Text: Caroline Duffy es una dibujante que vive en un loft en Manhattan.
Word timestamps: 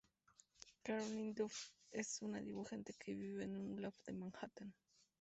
Caroline 0.83 1.35
Duffy 1.35 1.69
es 1.91 2.23
una 2.23 2.41
dibujante 2.41 2.95
que 2.97 3.13
vive 3.13 3.43
en 3.43 3.55
un 3.55 3.79
loft 3.79 4.09
en 4.09 4.17
Manhattan. 4.17 4.73